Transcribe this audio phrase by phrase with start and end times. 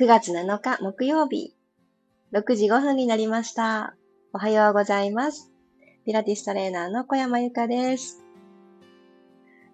[0.00, 1.54] 9月7日木曜日、
[2.32, 3.94] 6時5分になりました。
[4.32, 5.52] おはようございます。
[6.06, 8.24] ピラティストレーナーの小山由かです。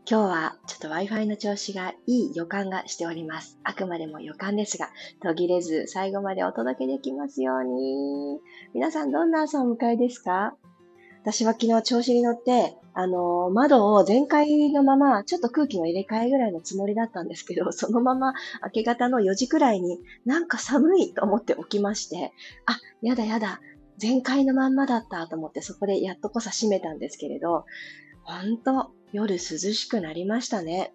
[0.04, 3.60] 今日はちょっと Wi-Fi の調子がいい予感がしております。
[3.62, 4.88] あくまでも予感ですが、
[5.22, 8.40] 途切れず最後までお届けできますように。
[8.74, 10.56] 皆さんどんな朝をお迎えですか？
[11.26, 22.32] 私は昨日調子に乗って、あの、窓を全開のまま、ちょっと空気の入れ替えぐらいのつもりだったんですけど、 そのまま明け方の4時くらいになんか寒いと思って起きまして、
[22.64, 23.60] あ、やだやだ、
[23.98, 27.64] 全開のまんまだったと思ってそこでやっとこさ閉めたんですけれど、
[28.22, 30.94] ほんと夜涼しくなりましたね。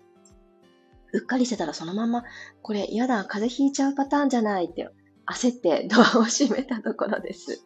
[1.12, 2.24] うっかりしてたらそのまま、
[2.62, 4.88] これやだ、風邪ひいちゃうパターンじゃないって
[5.26, 7.66] 焦ってドアを閉めたところです。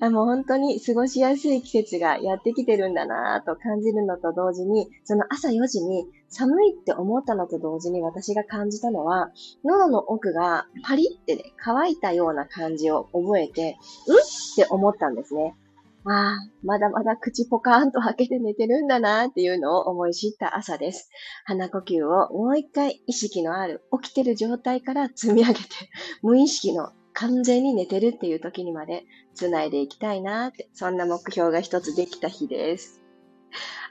[0.00, 9.30] あもう本当に過ごしやすい季節がやってきてるんだなぁと感じるのと同時に、その朝4時に寒いって思ったのと同時に私が感じたのは、
[9.64, 14.20] 喉の奥がパリってね、乾いたような感じを覚えて、うんっ
[14.56, 15.54] て思ったんですね。
[16.04, 21.10] ああ、まだまだ口ポカーンと開けて寝てるんだなっていうのを思い知った朝です。
[21.44, 25.60] 鼻呼吸をもう一回意識のある起きてる状態から積み上げて、
[26.22, 33.00] 無意識の完全に寝てるっていう時にまで繋いでいきたいなって、そんな目標が一つできた日です。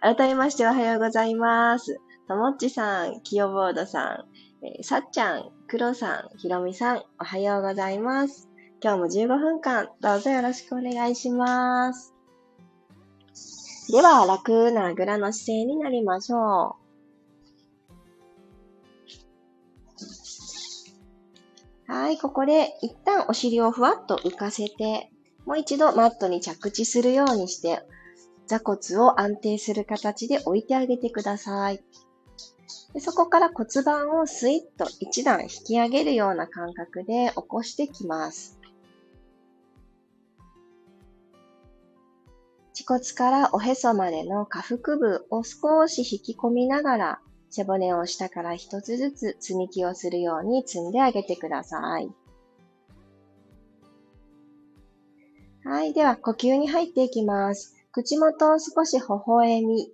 [0.01, 1.99] 改めましておはようございます。
[2.27, 4.25] ともっちさん、きよボードさ
[4.61, 8.49] ん、えー、さっちゃん、くろさん、ひろみさん、おはようございます。
[8.81, 12.13] 今日も15分間、どうぞよろしくお願いします。
[13.91, 16.88] では、楽なぐらの姿勢になりましょう。
[21.89, 25.09] はい、ここで一旦お尻をふわっと浮かせて、
[25.47, 27.81] もう一度マットに着地するようにして、
[28.45, 31.83] 座骨を安定する形で置いてあげてください。
[32.93, 38.59] でそこから骨盤をスイッと一段引き上げるような感覚で起こしてきます。
[42.71, 52.09] 恥骨からおへそまでの下腹部を少し引き込みながら背骨を下から一つずつ積み木をするように積んであげてください。
[55.63, 55.93] はい。
[55.93, 57.75] では、呼吸に入っていきます。
[57.91, 59.91] 口元を少し微笑み。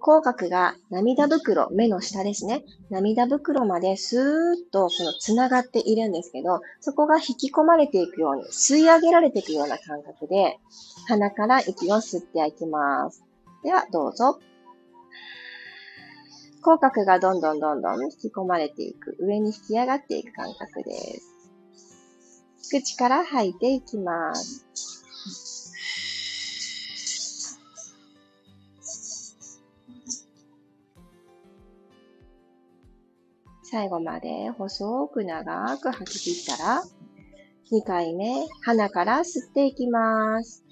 [0.00, 2.62] 口角が涙袋、目の下ですね。
[2.90, 10.58] 涙袋までスーッとその繋がっているんですけど、そこが引き込まれていくように、吸い上げられていくような感覚で、
[11.08, 13.24] 鼻から息を吸っていきます。
[13.64, 14.38] では、どうぞ。
[16.66, 20.90] 口角がどんどんどんどん引き込まれていく、上に引き上がっていく感覚で
[21.20, 21.32] す。
[22.72, 24.66] 口から吐いていきます。
[33.62, 36.82] 最後まで細く長く吐き切ったら、
[37.70, 40.65] 2回目、鼻から吸っていきます。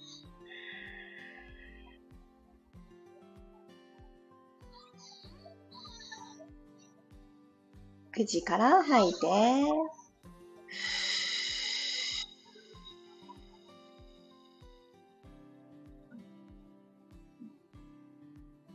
[8.14, 9.26] 口から吐いて、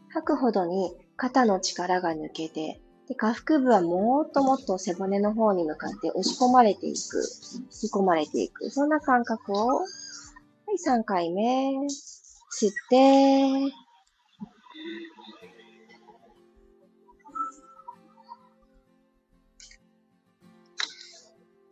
[0.10, 7.24] 吐くほどに肩の力が抜けて、で下腹部はもっともっと背骨の方に向かって押し込まれていく、
[7.72, 9.84] 引き込まれていく、そんな感覚を、は
[10.74, 13.74] い、3回目、吸って、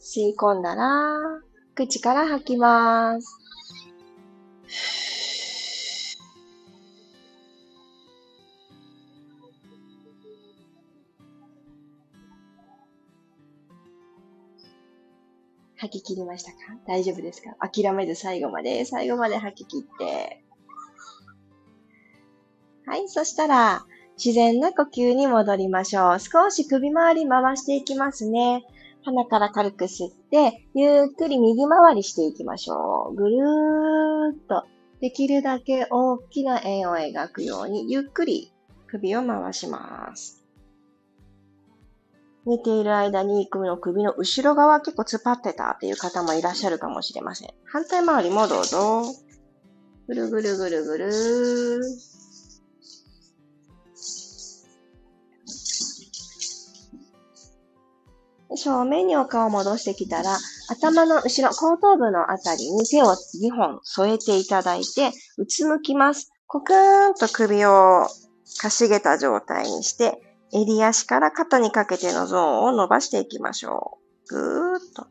[0.09, 1.19] 吸い込んだら、
[1.75, 3.27] 口から吐きます。
[15.75, 16.57] 吐き切りましたか？
[16.87, 17.57] 大丈夫ですか？
[17.59, 20.41] 諦めず最後まで、最後まで吐き切って。
[22.85, 23.85] はい、そしたら、
[24.17, 26.19] 自然な呼吸に戻りましょう。
[26.21, 28.63] 少し首周り回していきますね。
[29.07, 33.15] 鼻から軽く吸って、ゆっくり右回りしていきましょう。
[33.15, 34.65] ぐるーっと、
[34.99, 38.51] できるだけ大きな円を描くように、ゆっくり
[38.87, 40.43] 首を回します。
[42.45, 47.49] 寝ている間に首の首の後ろ側結構突っ張ってたっていう方もいらっしゃるかもしれません。
[47.63, 49.03] 反対回りもどうぞ。
[50.09, 52.26] ぐるぐるぐるぐるー。
[58.55, 60.37] 正面にお顔を戻してきたら、
[60.69, 63.07] 頭の後ろ、後頭部のあたりに手を
[63.41, 66.31] 2本添えていただいて、うつむきます。
[66.47, 68.07] コクーンと首を
[68.61, 70.21] かしげた状態にして、
[70.53, 73.97] 襟足から肩にかけてのゾーンを伸ばしていきましょ
[74.29, 74.33] う。
[74.33, 75.07] ぐーっと。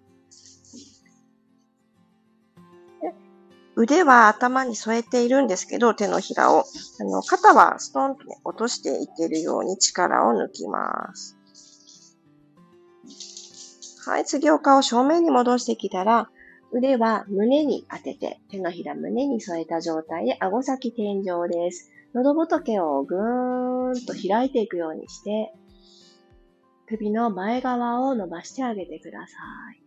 [3.79, 6.65] 腕は頭に添えているんですけど、手のひらを。
[6.99, 11.36] あの、肩はストンと、ね、落としていけるように力を抜きます。
[14.09, 16.31] はい、次お顔正面に戻してきたら、
[16.71, 21.91] 腕は胸に当てて、手のひら胸に添えた状態で顎先天井です。
[22.15, 25.53] 喉仏をぐーんと開いていくようにして、
[26.87, 29.35] 首の前側を伸ばしてあげてくださ
[29.75, 29.83] い。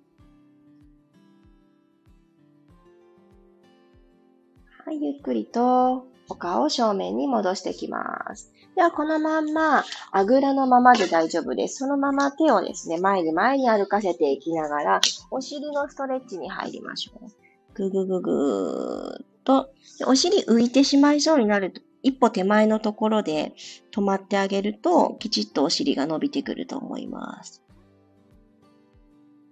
[4.85, 8.51] はい、ゆっくりとお顔を正面に戻していきます。
[8.79, 9.83] では、このまんま、
[10.13, 11.79] あぐらのままで大丈夫です。
[11.79, 17.29] そのまま手をですね、前に前に歩かせていきながら、お尻のストレッチに入りましょう。
[17.73, 19.69] ぐぐぐぐーっと、
[20.07, 23.51] お尻浮いてしまいそうになると、一歩手前のところで
[23.91, 27.61] 止まってあげると、きちっとお尻が伸びてくると思います。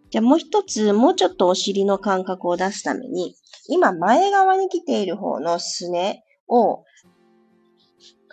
[0.10, 3.36] じゃあもう一つ、もうちょっとお尻の感覚を出すために、
[3.68, 6.86] 今前側に来ている方のすねを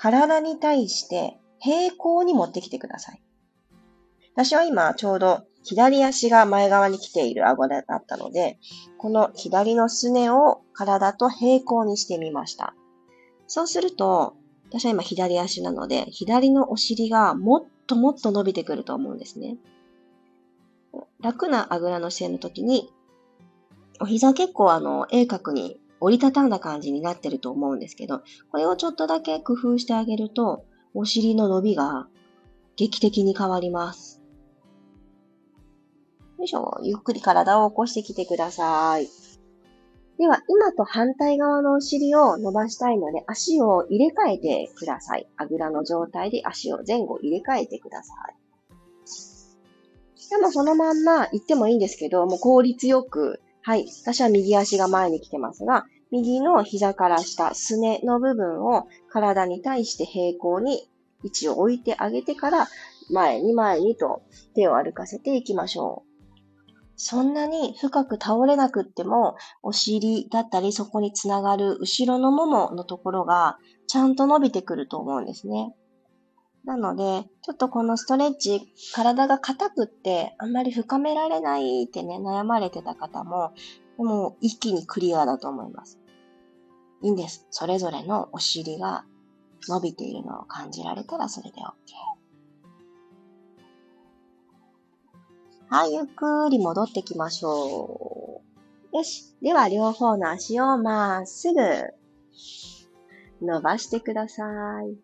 [0.04, 3.22] 体に対して平行に持ってきてください。
[4.34, 8.58] 私は今ちょうど左足が前側に来ている顎だったので、
[8.98, 12.74] この左のすねを体と平行にしてみました。
[13.46, 14.34] そうすると、
[14.68, 19.56] 私は今左足なので、左のお尻がもっともっと伸びてくると思うんですね。
[21.22, 22.90] 楽なあぐらの姿勢の時に、
[24.02, 28.20] お膝結構あの、鋭角に折りたたんだ感じになってると思うんですけど、
[28.50, 32.08] これをちょっとだけ工夫してあげると、お尻の伸びが
[32.76, 34.20] 劇的に変わります。
[36.38, 36.78] よいしょ。
[36.82, 39.08] ゆっくり体を起こしてきてください。
[40.18, 45.26] では、今と反対側のお尻を伸ばしたいので、足を入れ替えてください。
[45.38, 48.36] あぐらの状態で足を前後入れ替えてください。
[50.28, 53.86] でもそのまんま行ってもいいんですけど、もう効率よくはい。
[54.02, 60.88] 私は右足が前に来てますが、右の膝から下、すねの部分を体に対して平行に
[61.24, 62.68] 位置を置いてあげてから、
[63.10, 64.22] 前に前にと
[64.54, 66.14] 手を歩かせていきましょう。
[66.94, 69.34] そんなに深く倒れなくっても、
[69.64, 73.58] お尻だったりそこにつながる後ろのもものところが
[73.88, 75.74] ちゃんと伸びてくると思うんですね。
[76.64, 83.52] なので、ちょっとこのストレッチ、体が硬くってあんまり深められないってね、悩まれてた方も、
[83.96, 85.98] もう一気にクリアだと思います。
[87.04, 87.46] いいんです。
[87.50, 89.04] それぞれのお尻が
[89.68, 91.64] 伸びているのを感じられたらそれで OK。
[95.68, 98.40] はい、ゆっくり戻ってきましょ
[98.92, 98.96] う。
[98.96, 99.34] よし。
[99.42, 101.60] では、両方の足をまっすぐ
[103.42, 104.44] 伸ばしてくださ
[104.82, 104.96] い。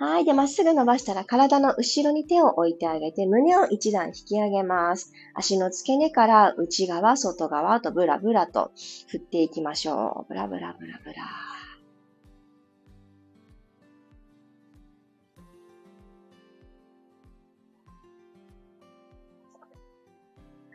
[0.00, 0.24] はい。
[0.24, 5.12] で、まっすぐ伸ばしたら体の後ろに手を置いてあげて、胸を一段引き上げます。
[5.34, 8.70] 足の付け根から内側、外側とブラブラと
[9.08, 10.28] 振っていきましょう。
[10.28, 11.24] ブラブラブラブラ。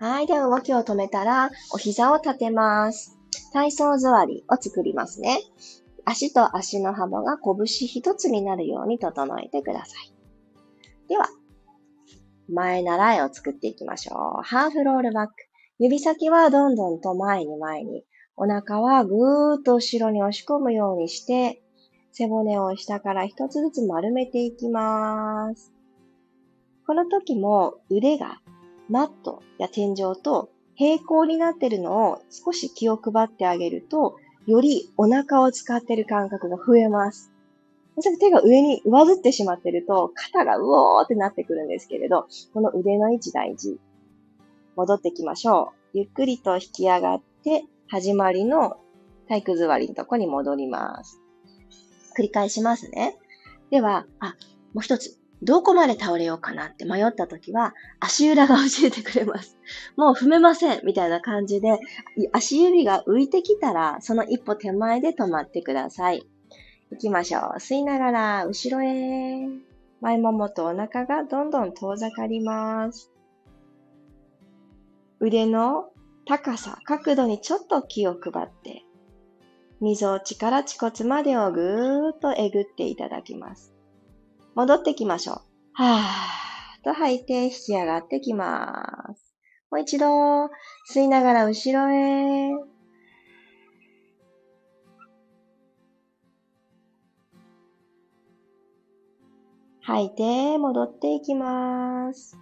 [0.05, 0.27] はい。
[0.27, 3.17] では動きを止めたら、お膝を立てます。
[3.53, 5.39] 体操座りを作りますね。
[6.05, 10.13] 足と足の幅が拳一つになるように整えてください。
[11.07, 11.27] では、
[12.49, 14.43] 前習いを作っていきましょう。
[14.43, 15.33] ハーフロールバック。
[15.79, 18.03] 指先はどんどんと前に前に。
[18.35, 21.61] お腹はぐーっと後ろに押し込むようにして、
[22.11, 25.71] 背骨を下から一つずつ丸めていきます。
[26.85, 28.41] この時も腕が
[28.89, 37.31] マットや天井と平行になっているのを少し気を配ってあげるとよりお腹を使ってる感覚が増えます。
[38.19, 43.79] 手が上に上ずってしまってると、肩がうおーってなってくるんですけれど、この腕の位置大事。
[44.75, 45.99] 戻ってきましょう。
[45.99, 48.77] ゆっくりと引き上がって、始まりの
[49.27, 51.19] 体育座りのとこに戻ります。
[52.17, 53.17] 繰り返しますね。
[53.69, 54.35] では、あ、
[54.73, 55.22] もう一つ。
[55.41, 59.57] どこまで倒れようかなって迷った時は、足裏が教えてくれます。
[59.97, 61.79] もう踏めませんみたいな感じで、
[62.31, 66.23] 足指が浮いてきたら、その一歩手前で止まってください。
[66.91, 67.41] 行きましょう。
[67.57, 69.47] 吸いながら、後ろへ。
[69.99, 73.11] 前ももとお腹がどんどん遠ざかります。
[75.19, 75.89] 腕の
[76.25, 78.83] 高さ、角度にちょっと気を配って、
[79.81, 83.72] 溝落ちから恥骨までをぐーっとえぐっていただきます。
[84.55, 85.41] 戻ってきましょう。
[85.73, 89.33] はーと吐いて引き上がってきます。
[89.71, 90.05] もう一度、
[90.91, 92.51] 吸いながら後ろへ。
[99.81, 102.37] 吐いて、戻っていきます。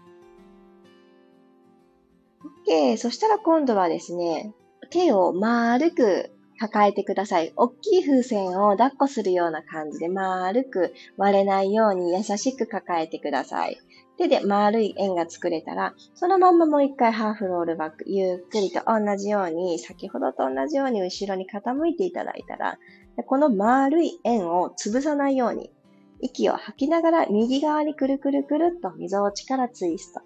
[2.68, 2.98] OK。
[2.98, 4.54] そしたら今度はですね、
[4.90, 7.54] 手を丸く抱えてください。
[7.56, 13.80] 大きい風船を抱っこするような感じで丸く割れないように優しく抱えてください。
[14.16, 22.78] 手で丸い円が作れたら、そのまんまもう一回ハーフロールバック、ゆっくりと同じように、先ほどと同じように後ろに傾いていただいたら、
[23.26, 25.72] この丸い円を潰さないように、
[26.20, 30.22] 息を吐きながら右側にくるくるくるっと溝落ちからツイスト。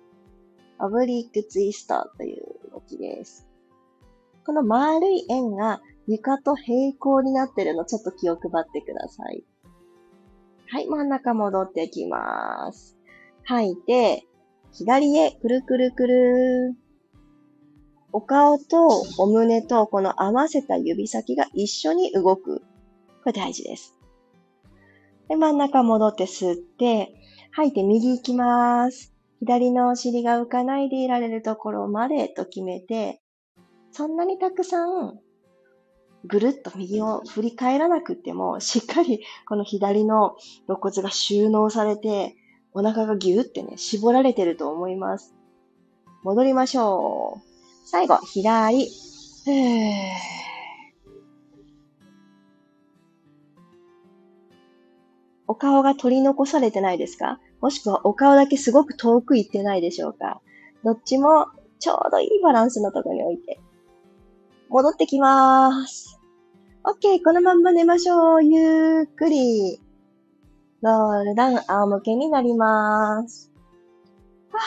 [0.80, 3.48] オブリックツイストという動きです。
[4.46, 9.44] この丸い円が床と平行になってるのちょっと気を配ってください。
[10.68, 12.98] はい、真ん中戻ってきます。
[13.44, 14.26] 吐いて、
[14.72, 16.76] 左へくるくるくる。
[18.12, 22.62] お顔とお胸とこの合わせた指先が一緒に動く。
[23.24, 23.96] これ大事です。
[25.28, 27.14] で、真ん中戻って吸って、
[27.52, 29.14] 吐いて右行きます。
[29.40, 33.22] 左のお尻が浮かないでいられるところまでと決めて、
[33.92, 35.20] そんなにたくさん
[36.28, 40.36] ぐるっと右を振り返らなくても、しっかりこの左の
[40.68, 42.36] 肋骨が収納されて、
[42.74, 45.34] お腹がギューってね、絞られてると思います。
[46.24, 47.42] 戻りましょう。
[47.86, 48.90] 最後、左。
[55.48, 57.40] お顔が取り残されてないですか？
[57.62, 60.42] もしくはお顔だけすごく遠く行ってないでしょうか？
[60.84, 61.46] どっちも
[61.80, 63.60] ちょうどいいバランスのところに置いて。
[64.70, 66.20] 戻ってきまーす。
[66.84, 68.44] OK、このまんま寝ましょう。
[68.44, 69.80] ゆっくり。
[70.82, 73.52] ロールダウン、仰向けになりまーす。
[74.52, 74.60] は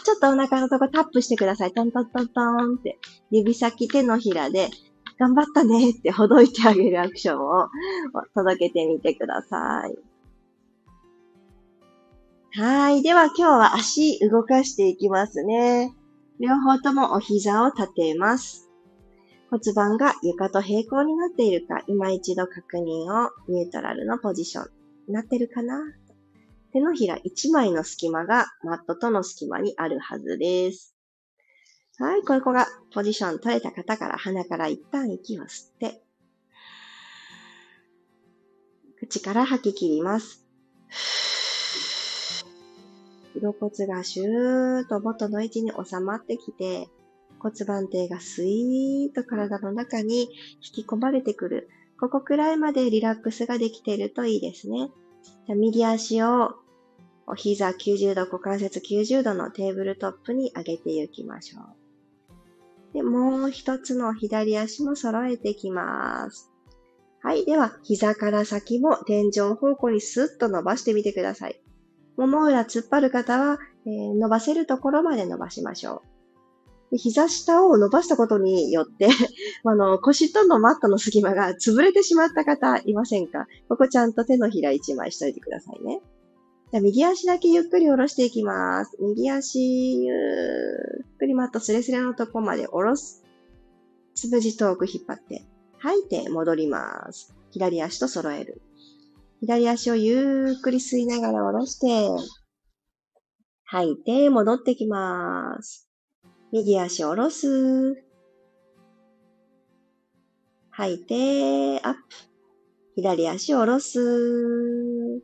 [0.00, 1.72] ぁ、ちょっとお腹のとこタップしてください。
[1.72, 2.98] トントントントンって。
[3.30, 4.70] 指先手のひらで、
[5.18, 7.68] 頑張ったねってほどいてあげるアクションを
[8.34, 9.98] 届けてみてください。
[12.58, 13.02] はい。
[13.02, 15.92] では今日は足動かしていきますね。
[16.38, 18.65] 両方ともお膝を立てます。
[19.50, 24.64] 骨盤が床と平行になっているか、今一度確認をニュートラルのポジション
[25.08, 25.80] になってるかな
[26.72, 30.94] 手のひら1枚の隙間がマットとの隙間にあるはずです。
[31.98, 36.02] はい、ここがポジション取れた方から鼻から一旦息を吸って、
[38.98, 40.44] 口から吐き切ります。
[43.36, 46.88] 肋骨がシューッと元の位置に収まってきて、
[47.46, 51.68] 骨盤底がスイーッと体の中に引き込まれてくる。
[52.00, 54.90] ここくらいまでリラックスができているといいですね。
[55.46, 56.56] じゃ右足を
[57.28, 62.94] お膝90度、股関節90度のテーブルトップに上げていきましょう。
[62.94, 66.50] で、もう一つの左足も揃えていきます。
[67.22, 67.44] はい。
[67.44, 71.60] では、膝から先も天井方向にスッと伸ばしてみてください。
[72.16, 76.15] もも裏突っ張る方は、えー、伸ばせるところまで伸ばしましょう。
[76.92, 79.08] 膝下を伸ばしたことによって
[79.64, 83.46] あの、腰とのマットの隙間が潰れてしまった方いませんか？
[83.68, 86.00] ここちゃんと手のひら一枚しといてくださいね。
[86.72, 88.96] じゃ、右足だけゆっくり下ろしていきます。
[89.00, 90.14] 右足、ゆ
[91.14, 93.22] っくりマットスレスレのとこまで下ろす。
[94.14, 95.44] つぶじ遠く引っ張って、
[95.78, 97.34] 吐いて戻ります。
[97.50, 98.60] 左足と揃える。
[99.40, 102.08] 左足をゆっくり吸いながら下ろして、
[103.64, 105.85] 吐いて戻ってきます。
[106.56, 108.02] 右足を下ろす。
[110.70, 112.00] 吐いて、アップ。
[112.94, 115.22] 左足を下ろす。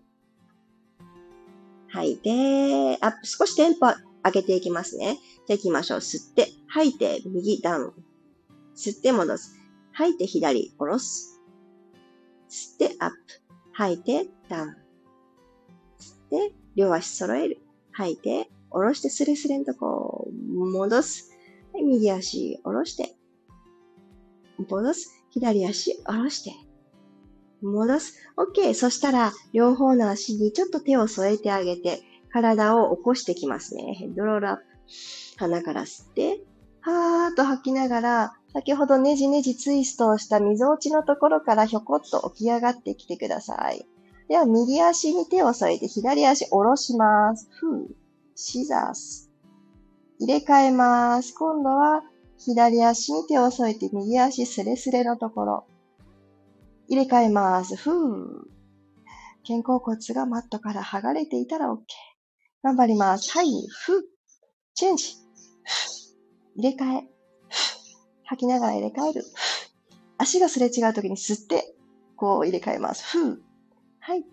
[1.88, 3.26] 吐いて、アップ。
[3.26, 3.86] 少しテンポ
[4.22, 5.18] 上げていきますね。
[5.46, 5.98] じゃあ行きましょう。
[6.00, 7.92] 吸って、吐いて、右ダウン。
[8.76, 9.56] 吸って戻す。
[9.92, 11.40] 吐いて、左下ろす。
[12.50, 13.16] 吸って、アップ。
[13.72, 14.68] 吐いて、ダウン。
[14.68, 14.78] 吸っ
[16.28, 17.58] て、両足揃える。
[17.92, 21.30] 吐いて、下ろしてスレスレんとこ戻す。
[21.72, 23.14] はい、右足下ろして。
[24.68, 25.10] 戻す。
[25.30, 26.52] 左足下ろして。
[27.62, 28.14] 戻す。
[28.36, 28.74] OK。
[28.74, 32.00] そしたら、両方の足にちょっと手を添えてあげて、
[32.30, 33.94] 体を起こしてきますね。
[33.94, 34.62] ヘッドロールアップ。
[35.36, 36.44] 鼻から吸って、
[36.80, 43.86] はーっと吐きながら、先ほどねじねじツイストをした溝落ちのところからひょこっと起き上がってきてください。
[44.28, 47.48] では、右足に手を添えて、左足下ろします。
[47.50, 48.01] ふー。
[48.34, 49.30] シザース。
[50.18, 51.34] 入れ替えます。
[51.34, 52.02] 今度は
[52.38, 55.66] 左足に手を添えて右足スレスレのところ。
[56.88, 57.76] 入れ替えます。
[57.76, 58.52] ふー。
[59.46, 61.78] 肩甲骨がマットから剥がれていたら OK。
[62.62, 63.32] 頑張ります。
[63.32, 63.48] はい。
[63.68, 64.02] ふー。
[64.74, 65.14] チェンジ。
[66.56, 67.08] 入れ替え。
[68.24, 69.24] 吐きながら入れ替える。
[70.18, 71.74] 足がすれ違うときに吸って、
[72.16, 73.04] こう入れ替えます。
[73.18, 73.38] ふー。
[74.00, 74.24] はい。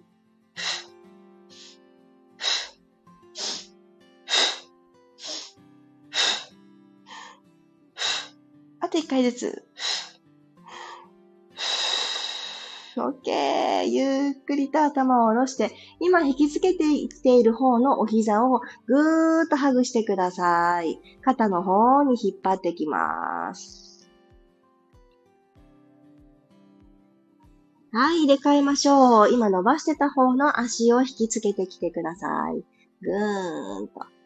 [9.00, 9.64] 一回ずつ。
[12.96, 13.88] OK。
[13.88, 21.00] ゆっくりと頭を下ろして、今引きつけていっている方のお膝をぐーっとハグしてください。
[21.22, 24.10] 肩の方に引っ張ってきます。
[27.92, 29.34] はい、入れ替えましょう。
[29.34, 32.64] 今伸ばしてた方の足を引きつけてきてください。
[33.02, 34.19] ぐーんと。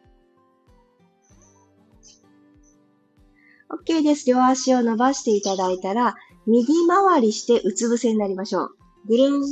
[3.69, 4.29] OK です。
[4.29, 6.15] 両足を伸ばしていただいたら、
[6.45, 8.75] 右回りしてうつ伏せになりましょう。
[9.07, 9.43] ぐるん。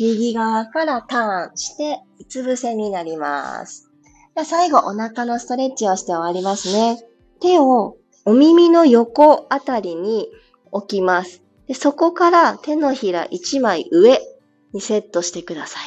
[0.00, 3.90] 右側からターンして、うつ伏せになります。
[4.36, 7.02] じゃ最後、お腹のストレッチをして終わりますね。
[7.40, 10.28] 手をお耳の横あたりに
[10.70, 11.42] 置きます。
[11.66, 14.18] でそこから手のひら1枚上
[14.72, 15.82] にセットしてください。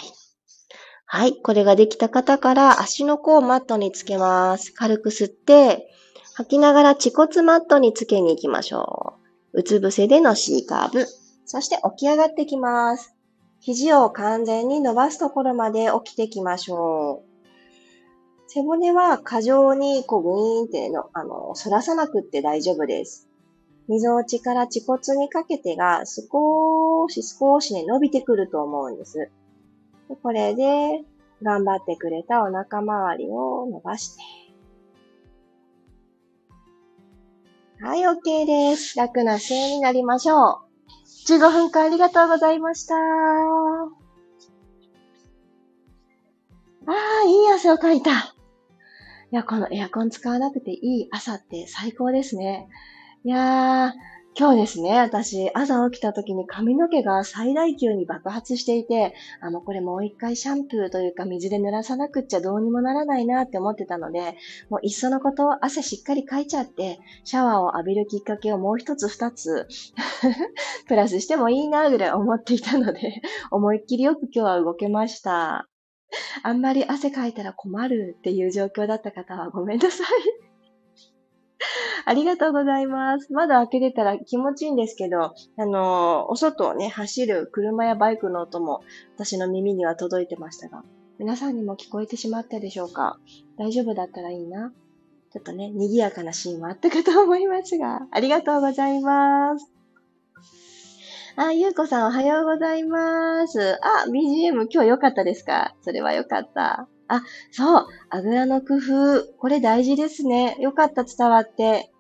[1.06, 1.36] はい。
[1.42, 4.72] これができた方から足の甲をマットにつけます。
[4.74, 5.88] 軽く吸って、
[6.34, 9.16] 吐きながら恥骨マットにつけに行きましょ
[9.54, 9.60] う。
[9.60, 11.06] うつ伏せでの C カーブ。
[11.46, 13.14] そして起き上がってきます。
[13.60, 17.32] 肘を完全に伸ばすところまで起きてきましょう。
[18.48, 23.28] 背骨は過剰にこうグイーンっての、あの、反らさなくって大丈夫です。
[23.88, 29.30] 溝落ちから恥骨にかけてが少し少しね、伸びてくると思うんです。
[30.24, 31.04] これで
[31.44, 34.41] 頑張ってくれたお腹周りを伸ばして。
[37.84, 38.96] はい、OK です。
[38.96, 40.72] 楽な姿勢になりましょう。
[41.28, 42.94] 15分間ありがとうございました。
[42.94, 43.00] あ
[46.88, 48.12] あ、いい汗をかいた。
[48.12, 48.16] い
[49.32, 52.68] や、このエアコン使わなくていい朝って最高ですね。
[53.24, 53.92] いやー、
[54.34, 64.38] 今日ですね、私、朝起きた時に髪の毛が最大級に爆発していて、あの、これもう一回シャンプーというか水で濡らさなくっちゃどうにもならないなって思ってたので、
[64.70, 69.68] もういっそのことを汗しっかりかいちゃって、シャワーを浴びるきっかけをもう一つ二つ
[70.88, 75.68] プラスしてもいいなぐらい思っていたので、思いっきりよく今日は動けました。
[76.44, 80.51] あんまり汗かいたら困るっていう状況だった方はごめんなさい。
[82.06, 83.32] ありがとうございます。
[83.34, 88.82] 窓開けてたら気持ちいいんですけど、あの、お外をね、走る車やバイクの音も
[89.16, 90.84] 私の耳には届いてましたが、
[91.20, 93.20] 皆さんにも聞こえてしまったでしょうか？
[93.58, 94.74] 大丈夫だったらいいな？
[95.32, 99.72] ちょっとね、賑やかなシーンもあったかと思いますが、ありがとうございます。
[101.38, 103.78] あ、ゆうこさんおはようございます。
[103.82, 105.76] あ、BGM 今日良かったですか？
[105.82, 106.88] それは良かった。
[107.14, 107.88] あ、そう。
[108.10, 109.34] あぐらの工夫。
[109.38, 110.56] これ大事ですね。
[110.62, 111.92] よかった、伝わって。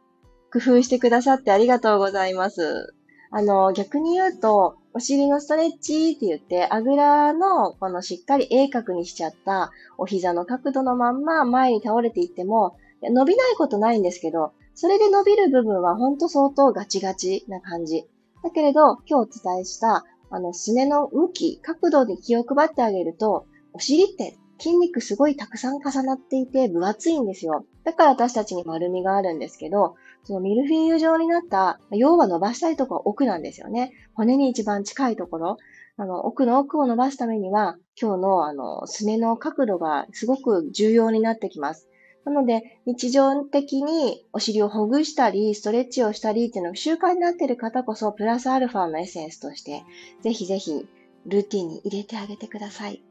[0.54, 2.93] 工夫してくださってありがとうございます。
[3.30, 18.06] あの、逆に言うと、お尻のストレッチって言って、あぐらの、このしっかり鋭角にしちゃったお膝の角度のまんま前に倒れていっても、伸びないことないんですけど、それで伸びる部分はほんと相当ガチガチな感じ。
[18.43, 27.65] だけれど、今日お伝えした、あの、すねの向き、角度に気を配ってあげると、お尻って筋肉すごいたくさん重なっていて分厚いんですよ。
[27.84, 33.91] だから私たちに丸みがあるんですけど、そのミルフィーユ状になった、要は伸ばしたいところは奥なんですよね。
[34.13, 35.58] 骨に一番近いところ。
[35.97, 41.88] あの、奥の奥を伸ばすためには、今日のあの、すねの角度がすごく重要になってきます。
[42.24, 49.84] なので、日常的にお尻をほぐしたり、ストレッチをしたりっていうのが習慣になっている方こそ、プラスアルファのエッセンスとして、
[50.21, 50.88] ぜひぜひ、
[51.26, 53.04] ルーティンに入れてあげてください。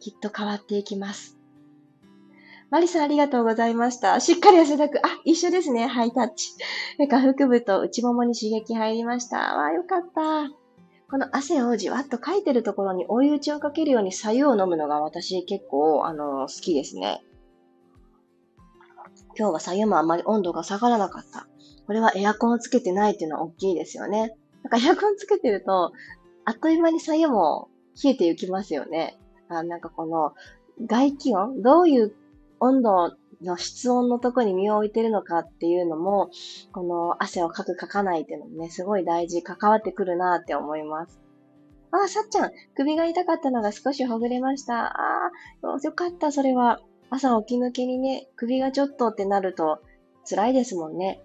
[0.00, 1.38] きっと変わっていきます。
[2.70, 4.20] マリさんありがとうございました。
[4.20, 4.98] しっかり汗だく。
[4.98, 5.86] あ、一緒ですね。
[5.86, 6.52] ハイタッチ。
[6.98, 9.38] 下腹部と内ももに刺激入りました。
[9.38, 10.50] わあ、よかった。
[11.10, 17.22] この汗をじわっとかいてるところに追い打ちをかけるように左右を飲むのが私結構、あの、好きですね。
[19.38, 21.48] 今日は左右もあまり温度が下がらなかった。
[21.86, 24.36] これはエアコンをつけてないっていうのは大きいですよね。
[24.62, 25.92] なんかエアコンつけてると、
[26.44, 27.70] あっという間に左右も
[28.02, 29.18] 冷えていきますよね。
[29.48, 30.34] あなんかこの
[30.86, 32.14] 外気温、どういう
[32.60, 36.30] 温度の室温のとこに身を置いてるのかっていうのも、
[36.72, 41.20] この汗をかくかかないっていうのもね、すごい大事、関わってくるなって思います。
[41.90, 44.86] あさっちゃん、首が痛かったのが少しほぐれました。
[44.86, 45.30] あ
[45.62, 46.80] あ、よかった、それは。
[47.10, 49.80] 朝起き抜けにね、首がちょっとってなると
[50.28, 51.22] 辛いですもんね。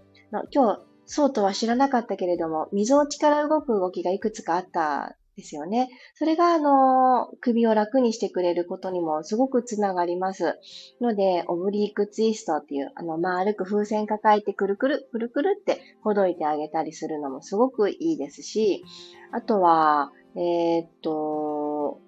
[0.50, 5.88] 今日、そうとは知らなかったけれども、溝落ちから動く動きがいくつかあったですよね。
[6.14, 10.58] それが、あの、首を楽にしてくれることにもすごくつながります。
[11.00, 18.84] ので、オブリークツイストっていう、あの、丸く風船抱えてくるくる、くるくるってほどいてあげたりするのもすごくいいですし、
[19.32, 22.00] あとは、えー、っと、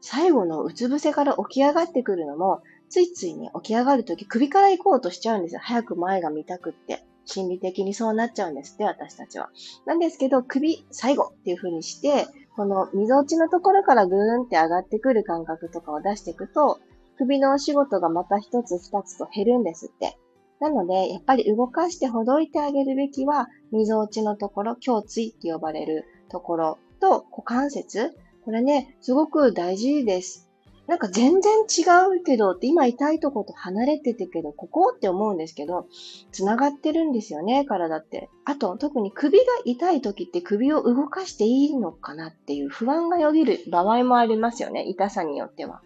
[0.00, 5.60] 最後のうつ伏せから起き上がってくるのも、ついついね、起き上がるとき首から行こうとしちゃうんですよ。
[5.62, 7.04] 早く前が見たくって。
[7.28, 9.50] 心理的にそうなっちゃうんですって、私たちは。
[9.84, 16.80] なんですけど、首、最後っていう風にして、この溝落ちのところからぐーんって上がってくる感覚とかを出していくと、
[17.18, 20.16] 首のお仕事がまた一つ二つと減るんですって。
[20.58, 28.16] なので、やっぱり動かしてほどいてあげるべきは、溝落ちのところ、胸椎って呼ばれるところと股関節。
[28.44, 30.47] これね、すごく大事です。
[30.88, 31.82] なんか全然違
[32.18, 35.86] うけどって、今痛いとこと離れててけど、ここって思うんですけど、
[36.32, 38.30] 繋がってるんですよね、体って。
[38.46, 45.82] あと、特に首が痛い時って首を動かしていいのかなっていう不安がよぎる場合もありますよね、痛さによっては。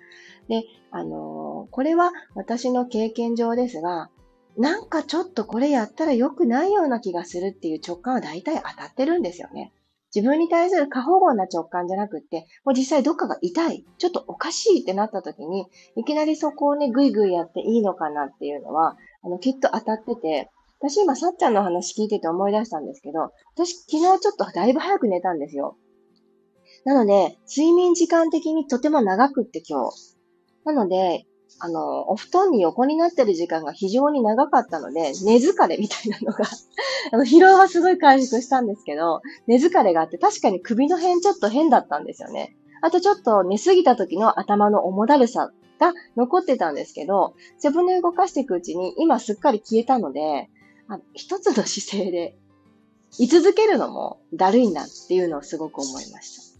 [0.49, 0.63] で、
[0.93, 4.09] あのー、これは私の経験上ですが、
[4.57, 9.73] なんかちょっとこれやったら良くないような気がするっていう直感は大体当たってるんですよね。
[10.15, 25.77] 自分に対する過保護な直感じゃなくって、もう実際どっかが痛い、ちょっとおかしいってなった時に、いきなりそこをね、ぐいぐいやっていいのかなっていうのは、あの、きっと当たってて、私今、さっちゃんの話聞いてて思い出したんですけど、私昨日ちょっとだいぶ早く寝たんですよ。
[26.85, 30.17] なので、睡眠時間的にとても長くって今日。
[30.65, 31.25] なので、
[31.59, 36.45] あの、お布団に横になってる時間が非常に長かったので、寝疲れみたいなのが
[37.13, 42.57] あの、疲労はすごい回復したんですけど、寝疲れがあって確かに首の辺ちょっと変だったんですよね。
[42.81, 50.49] あとちょっと寝すぎた時の頭の重だるさが残ってたんですけど、背骨を動かしていくうちに今すっかり消えたので、
[50.89, 52.37] あ一つの姿勢で
[53.19, 56.52] 居続けるのもだるいんだっていうのをすごく思いました。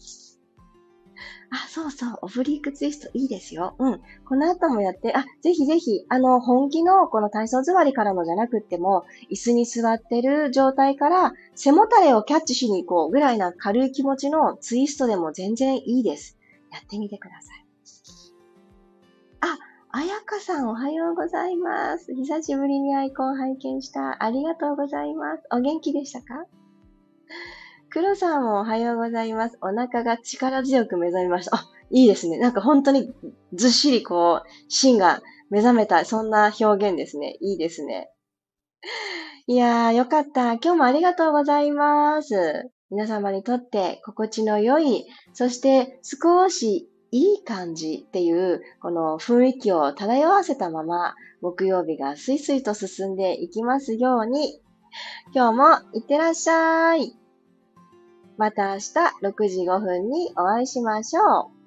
[1.55, 3.75] あ、そうそう、オブリークツイストいいですよ。
[3.79, 4.01] うん。
[4.27, 16.39] この後もやって、あ、ぜひぜひ、あの、本気のこの体操座りからのじゃなくっても、椅子に座ってる状態から、背もたれをキャッチしに行こうぐらいな軽い気持ちのツイストでも全然いいです。
[16.71, 17.67] やってみてください。
[19.43, 19.59] あ、
[19.91, 22.15] あやかさんおはようございます。
[22.15, 24.25] 久しぶりにアイコン拝見した。
[24.25, 25.43] ありがとうございます。
[25.53, 26.47] お元気でしたか？
[27.93, 29.59] 黒さんもおはようございます。
[29.61, 31.57] お腹が力強く目覚めました。
[31.57, 32.39] あ、いいですね。
[32.39, 33.13] なんか本当に
[33.53, 37.37] ずっしりこう、芯が目覚めた、そんな表現ですね。
[37.43, 38.09] いいですね。
[39.47, 40.55] いやー、よかった。
[40.55, 42.71] 今日もありがとうございます。
[42.91, 54.63] 皆様にとって心地の良い、そして少しいい感じっていう、この雰囲気を漂わせたまま、木曜日がスイスイと進んでいきますように、
[55.35, 57.22] 今日もいってらっしゃい。
[58.37, 58.81] また明日
[59.23, 61.62] 6時5分にお会いしましょう。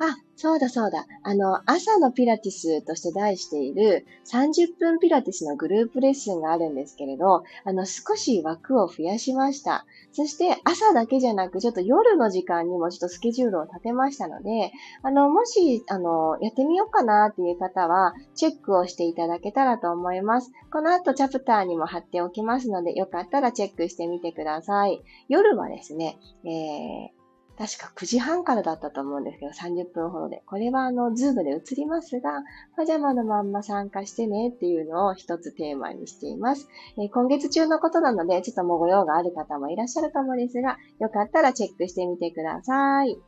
[0.00, 1.06] あ、そうだそうだ。
[1.24, 9.86] あの、朝のピラティスとして題している30分ピラティスのグループレッスンがあるんですけれど、あの、少し枠を増やしました。
[10.12, 14.70] そして朝だけじゃなく、ちょっと夜の時間にもちょっとスケジュールを立てましたので、
[15.02, 20.52] あの、もし、あの、やってみようかなっていう方は、チェックをしていただけたらと思います。
[20.72, 25.02] この後チャプターにも貼っておきますので、よかったらチェックしてみてください。
[25.28, 27.17] 夜はですね、えー
[27.58, 30.44] 確か9時半からだったと思うんですけど、30分ほどで。
[30.46, 32.44] これはあの、ズームで映りますが、
[32.76, 36.68] パジャマのまんま参加してねっていうのを一つテーマにしています。
[36.96, 43.18] えー、今月中のことなので、ちょっともご用がある方もいらっしゃるかもですが、よかったらチェックしてみてください。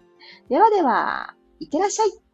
[0.49, 2.30] ではでは、いってらっしゃい